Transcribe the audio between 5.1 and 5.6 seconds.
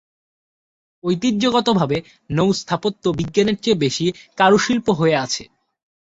আছে।